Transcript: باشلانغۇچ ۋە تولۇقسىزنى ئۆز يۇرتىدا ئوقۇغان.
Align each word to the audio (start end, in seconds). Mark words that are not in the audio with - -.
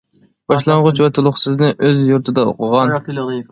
باشلانغۇچ 0.53 1.01
ۋە 1.03 1.09
تولۇقسىزنى 1.19 1.71
ئۆز 1.89 2.03
يۇرتىدا 2.09 2.49
ئوقۇغان. 2.53 2.99